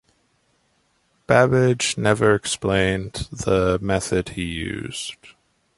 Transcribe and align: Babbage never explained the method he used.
Babbage 1.27 1.95
never 1.95 2.33
explained 2.33 3.27
the 3.31 3.77
method 3.83 4.29
he 4.29 4.41
used. 4.43 5.15